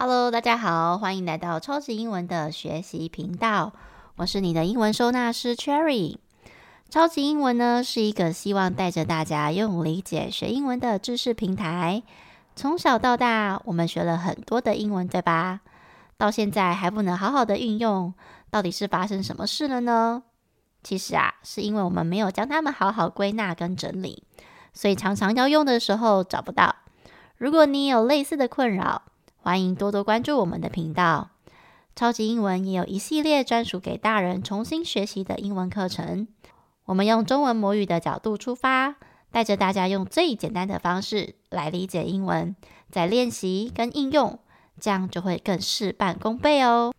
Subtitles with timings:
[0.00, 3.72] Hello，大家好，欢迎来到超级英文的学习频道。
[4.14, 6.18] 我是你的英文收纳师 Cherry。
[6.88, 12.04] 超级英文呢是一个希望带着大家用理解学英文的知识平台。
[12.54, 15.62] 从小到大，我们学了很多的英文，对吧？
[16.16, 18.14] 到现在还不能好好的运用，
[18.50, 20.22] 到底是发生什么事了呢？
[20.84, 24.22] 其实啊，是因为我们没有将它们好好归纳跟整理，
[24.72, 26.76] 所以常常要用的时候找不到。
[27.36, 29.02] 如果你有类似的困扰，
[29.48, 31.30] 欢迎多多关注我们的频道，
[31.96, 36.28] 超级英文也有一系列专属给大人重新学习的英文课程。
[36.84, 38.96] 我们用中文母语的角度出发，
[39.30, 42.54] 带着大家用最简单的方式来理解英文，
[42.90, 44.38] 再练习跟应用，
[44.78, 46.92] 这样就会更事半功倍哦。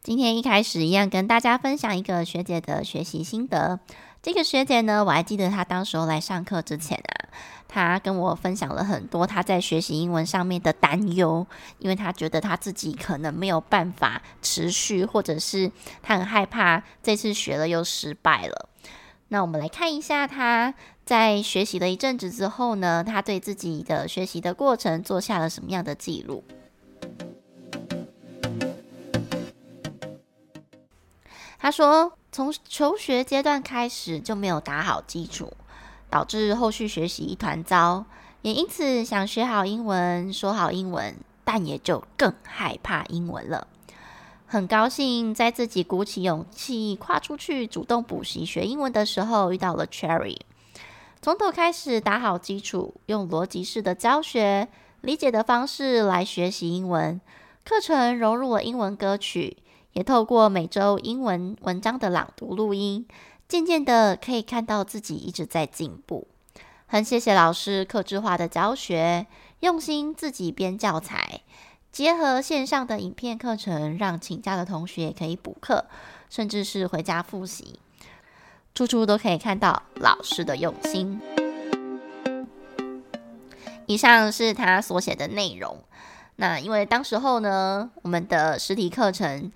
[0.00, 3.80] 今天一开始一样跟大家分享一个学姐的学习心得。
[4.26, 7.30] 这个学姐呢，我还记得她当时候来上课之前啊，
[7.68, 11.46] 她跟我分享了很多她在学习英文上面的担忧，
[11.78, 15.70] 因为她觉得她自己可能没有办法持续，或者是
[16.02, 18.68] 她很害怕这次学了又失败了。
[19.28, 26.42] 那我们来看一下她在学习了一阵子之后呢，她对自己的学习的过程做下了什么样的记录？
[31.60, 32.18] 她说。
[32.36, 35.54] 从求学阶段开始就没有打好基础，
[36.10, 38.04] 导致后续学习一团糟，
[38.42, 43.68] 也因此想学好英文、说好英文，但也就更害怕英文了。
[44.44, 50.36] 很高兴在自己鼓起勇气跨出去主动补习学英文的时候，遇到了 Cherry，
[51.22, 54.68] 从头开始打好基础，用逻辑式的教学、
[55.00, 57.18] 理解的方式来学习英文，
[57.64, 59.56] 课程融入了英文歌曲。
[59.96, 63.06] 也透过每周英文文章的朗读录音，
[63.48, 66.28] 渐渐的可以看到自己一直在进步。
[66.86, 69.26] 很谢谢老师客制化的教学，
[69.60, 71.40] 用心自己编教材，
[71.90, 75.86] 结合线上的影片课程，让请假的同学也可以补课，
[76.28, 77.80] 甚至是回家复习，
[78.74, 81.18] 处处都可以看到老师的用心。
[83.86, 85.78] 以上是他所写的内容。
[86.38, 89.50] 那因为当时候呢，我们的实体课程。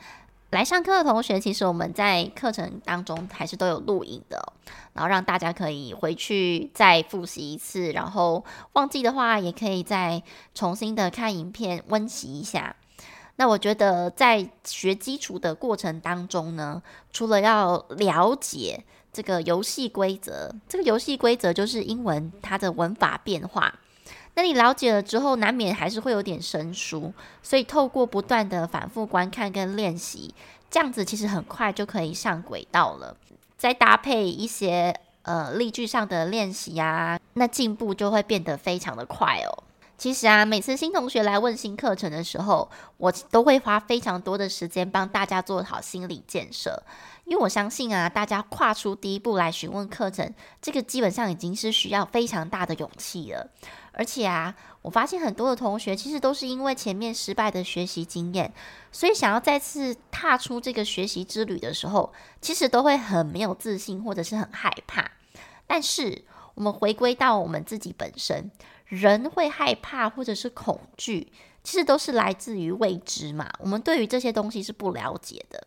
[0.51, 4.53] 来上课的同学，其实我们在课程当中还是都有录影的，
[4.93, 10.21] 然后让大家可以回去再复习一次，然后忘记的话也可以再
[10.53, 12.75] 重新的看影片温习一下。
[13.37, 23.73] 那我觉得在学基础的过程当中呢，除了要了解这个游戏规则，这个游戏规则就是英文它的文法变化。
[24.35, 30.35] 那你了解了之后，难免还是会有点生疏，所以透过不断的反复观看跟练习，
[30.71, 33.17] 这样子其实很快就可以上轨道了。
[33.59, 39.65] 再搭配一些呃例句上的练习啊，那进步就会变得非常的快哦。
[39.99, 46.83] 其实啊，每次新同学来问新课程的时候，我都会花非常多的时间帮大家做好心理建设，
[47.27, 53.51] 因为我相信啊，大家跨出第一步来询问课程，这个基本上已经是需要非常大的勇气了。
[53.93, 58.53] 而且啊，我发现很多的同学其实都是因为前面失败的学习经验，
[58.93, 65.11] 所以想要再次踏出这个学习之旅的时候，其实都会很没有自信或者是很害怕。
[65.67, 66.25] 但是
[66.55, 68.51] 我们回归到我们自己本身。
[68.87, 71.31] 人会害怕或者是恐惧，
[71.63, 73.49] 其实都是来自于未知嘛。
[73.61, 75.65] 我们对于这些东西是不了解的，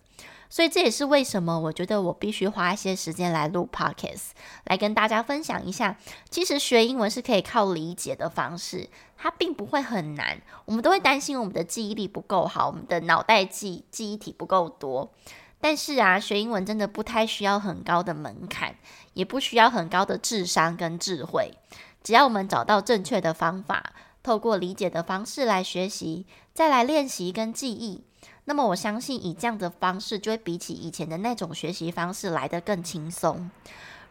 [0.53, 4.33] 所以这也是为什么我觉得我必须花一些时间来录 Podcast，
[4.65, 5.97] 来跟大家分享一下。
[6.29, 8.87] 其实学英文是可以靠理解的方式，
[9.17, 10.39] 它并不会很难。
[10.65, 15.11] 我们都会担心我们的记忆力不够好，我们的脑袋记记忆体不够多。
[15.59, 18.75] 但是啊，学英文真的不太需要很高的门槛，
[19.13, 21.57] 也不需要很高的智商跟智慧。
[22.03, 28.03] 只要我们找到正确的方法，透过理解的方式来学习，再来练习跟记忆，
[28.45, 33.49] 那么我相信以这样的方式，就会比起以前的那种学习方式来得更轻松。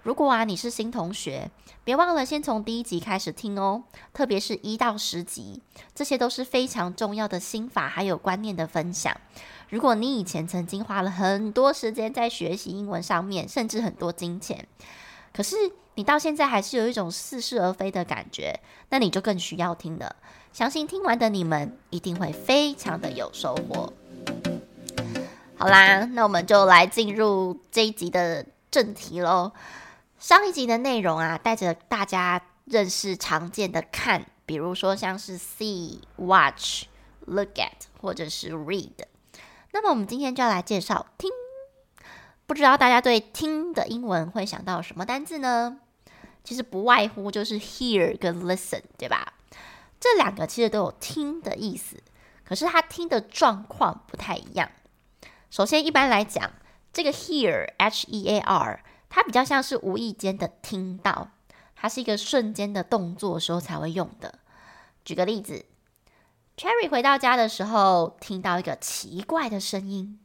[0.02, 1.50] 如果啊你是新同学，
[1.84, 5.62] 别忘了先从第一集开始听哦，特别是一到十集，
[5.94, 9.17] 这些都是非常重要的心法还有观念的分享。
[9.69, 14.67] 如果你以前曾经花了很多时间在学习英文上面，甚至很多金钱，
[15.32, 15.55] 可是
[15.94, 18.58] 你到现在还是有一种似是而非的感觉，
[18.88, 20.17] 那你就更需要听了。
[20.52, 23.93] 相信听完的你们一定会非常的有收获。
[25.62, 29.53] 好啦，那我们就来进入这一集的正题喽。
[30.19, 36.87] 上一集的内容啊，带着大家认识常见的看，比如说像是 see、watch、
[37.26, 38.91] look at 或者是 read。
[39.70, 41.31] 那么我们今天就要来介绍听。
[42.44, 45.79] 不知道大家对听的英文会想到什么单字呢？
[46.43, 49.35] 其实不外乎就是 hear 跟 listen，对吧？
[50.00, 51.99] 这两个其实都有听的意思。
[52.44, 54.69] 可是他听的状况不太一样。
[55.52, 56.50] 首先，一般来讲，
[56.94, 61.28] 这个 hear h e a r，它比较像是无意间的听到，
[61.76, 64.38] 它是一个瞬间的动作时候才会用的。
[65.04, 65.66] 举个例子
[66.56, 70.19] ，Cherry 回到家的时候，听到一个奇怪的声音。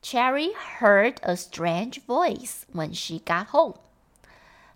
[0.00, 3.74] Cherry heard a strange voice when she got home。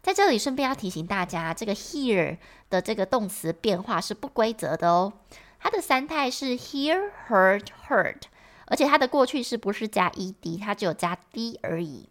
[0.02, 2.38] 在这里顺便要提醒大家，这个 hear
[2.69, 5.12] 的这个动词变化是不规则的哦。
[5.60, 8.22] 它的三态是 hear, heard, heard，
[8.66, 12.08] 而且它的过去式不是加 ed，它只有加 d 而已。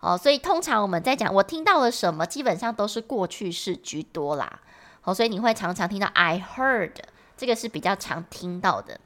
[0.00, 4.60] 哦，所以通常我们在讲我听到了什么，基本上都是过去式居多啦。
[5.02, 6.92] 哦，所以你会常常听到 I heard，
[7.36, 9.00] 这个是比较常听到的。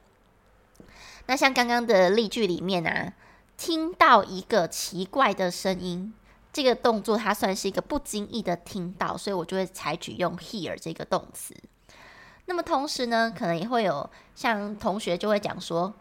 [1.26, 3.12] 那像刚刚的例句里面啊，
[3.56, 6.12] 听到一个奇怪的声音，
[6.52, 11.54] 这个动作它算是一个不经意的听到，所以我就会采取用 hear 这个动词。
[12.46, 15.92] 那么同时呢，可能也会有像同学就会讲说，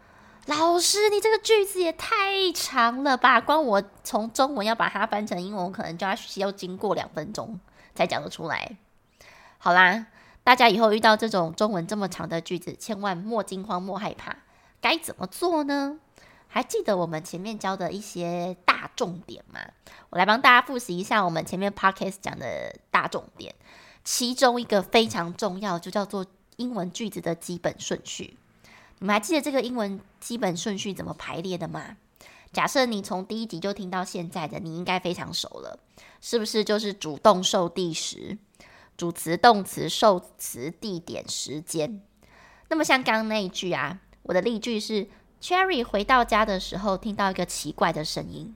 [0.48, 3.42] 老师，你这个句子也太长了吧？
[3.42, 7.60] 光我从中文要把它翻成英文，我可能就要需要经过两分钟
[7.94, 8.78] 才讲得出来。
[9.58, 10.08] 好啦，
[10.46, 14.38] 大家以后遇到这种中文这么长的句子，千万莫惊慌，莫害怕。
[14.80, 16.00] 该怎么做呢？
[16.48, 19.60] 还记得我们前面教的一些大重点吗？
[20.12, 23.54] 我来帮大家复习一下我们前面 podcast 讲的大重点。
[24.06, 28.38] 其中一个非常重要，就叫做英文句子的基本顺序。
[29.00, 31.98] 你们还记得这个英文基本顺序怎么排列的吗？
[32.52, 35.80] 假设你从第一集就听到现在的，你应该非常熟了，
[36.22, 36.64] 是不是？
[36.64, 38.38] 就是主动受地时，
[38.96, 42.02] 主词、动词、受词、地点、时间。
[42.70, 44.00] 那么像刚刚那一句啊。
[44.24, 45.08] 我的例句是
[45.42, 48.56] ：Cherry 回到家的时候，听到一个奇怪的声音。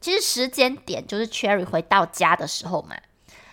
[0.00, 2.96] 其实时间点就是 Cherry 回到家的时候嘛。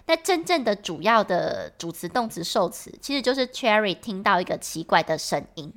[0.06, 5.74] 那真正的主要的主词、动词、受词，其实就是 Cherry 听到一个奇怪的声音。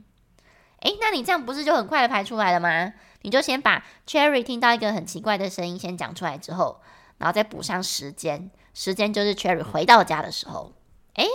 [0.86, 2.92] 诶，那你这样不是就很快的排出来了吗？
[3.22, 6.80] 你就先把 Cherry 听到一个很奇怪的声音先讲出来之后，
[7.18, 8.52] 然后再补上时间。
[8.72, 10.72] 时间就是 Cherry 回到家的时候。
[11.14, 11.26] 诶，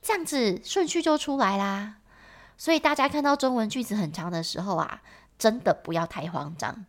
[0.00, 1.96] 这样子顺序就出来啦。
[2.56, 5.02] 所以大家看到中文句子很长的时候啊，
[5.36, 6.86] 真的不要太慌张。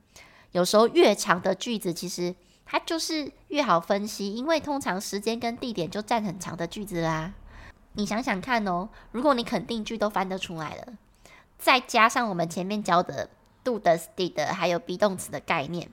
[0.52, 7.34] 有时候越长的句子，其实它就是越好分析，因为通常时间跟地点就占很长的句子啦。
[7.94, 10.94] 你想想看哦，如果你肯定句都翻得出来了，
[11.58, 13.30] 再加上我们前面教的
[13.64, 15.90] do 的 did 还有 be 动词的概念，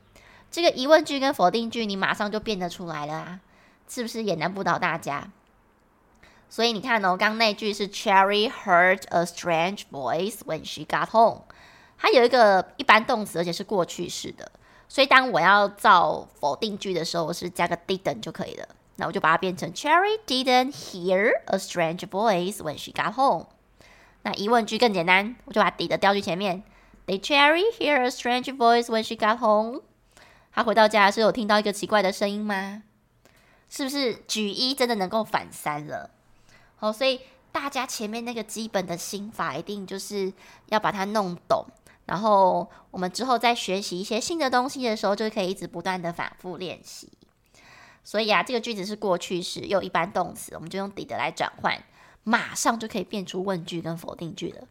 [0.51, 3.41] 这个疑问句跟否定句你马上就变得出来了啊，
[3.89, 5.31] 是不是也难不倒大家？
[6.49, 11.43] 所以你看哦，刚那句是 Cherry heard a strange voice when she got home，
[11.99, 14.53] 它有一个一般动词，而且是过去式的。
[14.89, 18.69] 所以当我要造否定句的时候，我是加个 didn't 就可以了。
[18.97, 23.47] 那我就把它变成 Cherry didn't hear a strange voice when she got home。
[24.25, 26.63] 那疑问句更简单，我就把 did 调去前面。
[27.07, 29.83] Did Cherry hear a strange voice when she got home？
[30.51, 32.83] 她回到家是有听到一个奇怪的声音吗？
[33.69, 36.09] 是不是举一真的能够反三了？
[36.81, 37.21] 哦，所以
[37.53, 40.33] 大家前面那个基本的心法一定就是
[40.67, 41.67] 要把它弄懂，
[42.07, 47.11] 然后我们之后再学习一些新的东西的时候，就可以一直不断的反复练习。
[48.03, 51.83] 所以啊，这个句子是过去式，又一般动词，我们就用 did 来转换，
[52.25, 54.67] 马上就可以变出问句跟否定句了。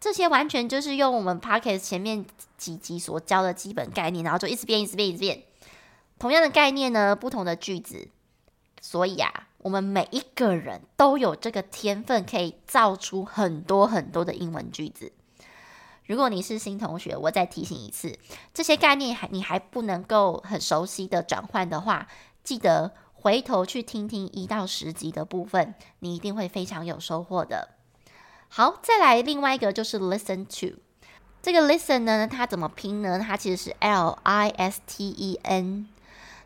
[0.00, 2.24] 这些完全就是用我们 Podcast 前面
[2.56, 5.42] 几集所教的基本概念，然后就一直变，一直变，一直变。
[6.18, 8.08] 同样的概念呢，不同的句子。
[8.80, 15.12] 所以啊，我们每一个人都有这个天分，可以造出很多很多的英文句子。
[16.06, 18.16] 如果你是新同学，我再提醒一次，
[18.54, 22.06] 这些概念还你还不能够很熟悉的转换的话，
[22.44, 27.70] 记得回头去听听一到十集的部分，你一定会非常有收获的。
[28.48, 30.78] 好，再来另外一个就是 listen to，
[31.42, 33.18] 这个 listen 呢，它怎么拼呢？
[33.18, 35.88] 它其实是 L I S T E N。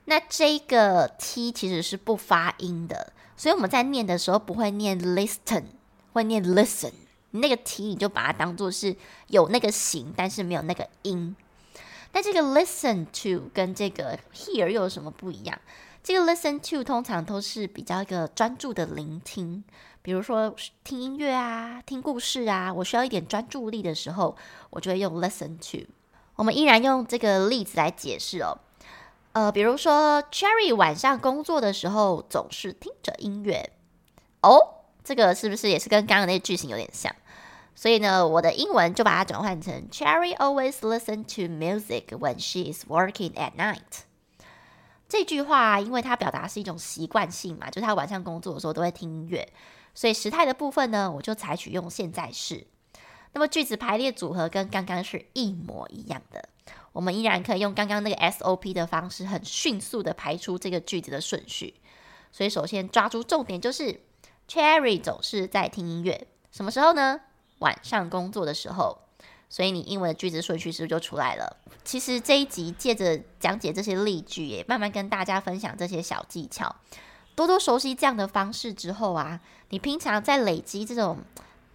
[0.07, 5.65] 那这个 t 其实是不发音的，所以我们在念的时候不会念 listen，
[6.13, 6.93] 会念 listen。
[7.31, 8.97] 那个 t 你就把它当做是
[9.29, 11.37] 有那个形，但是没有那个音。
[12.13, 15.59] 那这个 listen to 跟这个 hear 又有什么不一样？
[16.03, 19.63] 这个 listen to 通常都是比较一个专注的聆听，
[20.03, 24.37] 比如说听音乐啊、听故事啊，我需要一点专注力的时候，
[24.71, 25.87] 我就会用 listen to。
[26.35, 28.59] 我们依然用这个例子来解释哦。
[29.33, 33.71] 呃，比如说，Cherry 晚上工作的时候总是听着音乐。
[34.43, 37.15] 哦，这个是不是也是跟刚刚那个句型有点像？
[37.77, 44.03] 所以呢，我的英文就把它转换成 Cherry always listen to music when she is working at night。
[45.13, 49.47] 这句话，因为它表达是一种习惯性嘛，就是他晚上工作的时候都会听音乐，
[49.93, 52.67] 所以时态的部分呢，我就采取用现在式。
[53.35, 56.49] 那么句子排列组合跟刚刚是一模一样的，
[56.95, 61.75] 我们依然可以用刚刚那个 SOP 的方式，很迅速的排出这个句子的顺序。
[62.31, 64.01] 所以首先抓住重点就是
[64.49, 67.21] Cherry 总是在听音乐，什么时候呢？
[67.59, 68.99] 晚上工作的时候。
[69.53, 71.59] 所以你英文句子顺序是不是就出来了？
[71.85, 76.75] 其实这一集借着讲解这些例句，也慢慢跟大家分享这些小技巧。
[77.35, 81.19] 多多熟悉这样的方式之后啊，你平常在累积这种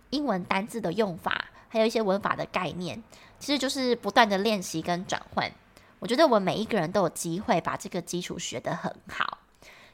[0.10, 3.04] 英文单字的用法，还有一些文法的概念，
[3.38, 5.52] 其实就是不断的练习跟转换。
[6.00, 9.38] 我觉得我们每一个人都有机会把这个基础学得很好。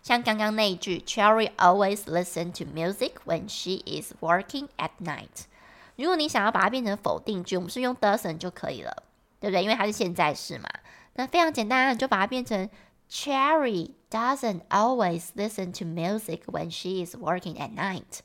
[0.01, 5.47] 像刚刚那一句，Cherry always listen to music when she is working at night。
[5.95, 9.03] 如果你想要把它变成否定句，我们是用 doesn't 就可以了，
[9.39, 9.63] 对不对？
[9.63, 10.67] 因为它是现在式嘛。
[11.13, 12.69] 那非常简单，你就把它变成
[13.09, 18.21] Cherry doesn't always listen to music when she is working at night。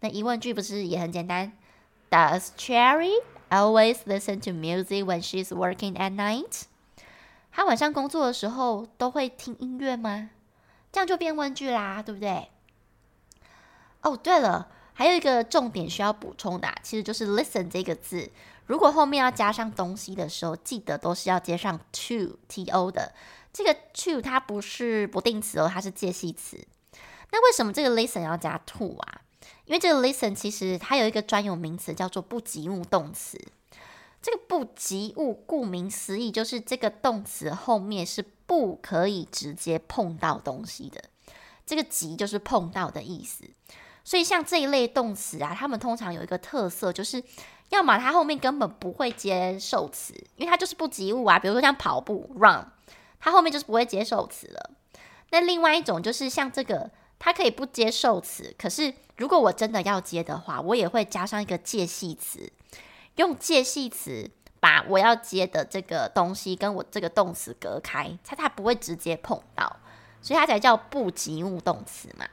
[0.00, 1.52] 那疑问句不是也很简单
[2.10, 6.64] ？Does Cherry always listen to music when she is working at night？
[7.50, 10.30] 她晚上工作的时候都会听音乐吗？
[10.90, 12.48] 这样就变问句啦，对不对？
[14.02, 14.68] 哦，对了。
[14.94, 18.30] 还有一个重点需要补充的啊，其实就是 listen 这个字，
[18.66, 23.12] 如果后面要加上东西的时候，记得都是要接上 to t o 的。
[23.52, 26.58] 这个 to 它不是不定词哦，它是介系词。
[27.30, 29.20] 那为什么这个 listen 要加 to 啊？
[29.64, 33.38] 因为这个 listen 其实它有一个专有名词叫做不及物动词。
[34.20, 41.02] 这个不及物顾名思义，就是这个动词后面是不可以直接碰到东西的。
[41.66, 43.44] 这个及就是碰到的意思。
[44.04, 47.22] 所以像这一类动词啊，它们通常有一个特色，就是
[47.68, 51.38] 要么它后面根本不会接受词，因为它就是不及物啊。
[51.38, 52.66] 比如说像跑步 run，
[53.20, 54.70] 它后面就是不会接受词了。
[55.30, 62.52] 那另外一种就是像这个，它可以不接受词，可是如果我真的要接的话，我也会加上一个介系词，
[63.16, 69.76] 用介系词把我要接的这个东西跟我这个动词隔开，它它不会直接碰到，
[70.20, 72.26] 所以它才叫不及物动词嘛。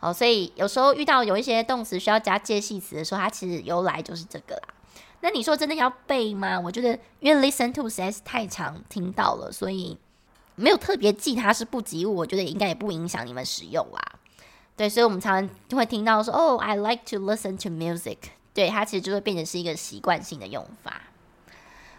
[0.00, 4.74] 好，所以有时候遇到有一些动词需要加介系词的时候，它其实由来就是这个啦。
[5.20, 6.60] 那你说真的要背吗？
[6.60, 9.98] 我觉得因为 listen to 实在是太常听到了，所以
[10.54, 14.00] 没有特别记它是不及物，我觉得应该也不影响你们使用啦。
[14.76, 18.18] 对，所以我们常常就会听到说，哦，I like to listen to music。
[18.54, 21.02] 对，它其实就会变成是一个习惯性的用法。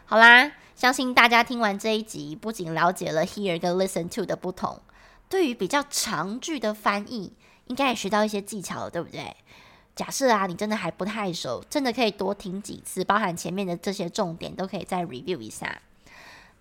[0.05, 4.79] 好啦，相信大家听完这一集，不仅了解了 hear 跟 listen to 的不同，
[5.27, 7.33] 对于比较长句的翻译，
[7.69, 9.35] 应该也学到一些技巧了，对不对？
[9.95, 15.81] 假设啊，你真的还不太熟，真的可以多听几次，包含前面的这些重点都可以再 review 一下。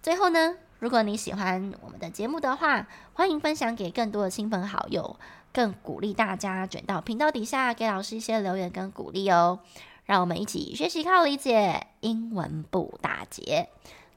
[0.03, 5.17] 最后呢，如果你喜欢我们的节目的话，欢迎分享给更多的亲朋好友，
[5.53, 9.61] 更鼓励大家卷到频道底下给老师一些留言跟鼓励哦。
[10.05, 13.69] 让我们一起学习靠理解，英文不打结。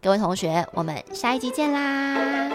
[0.02, 2.50] 各位同学，我们下一集见啦！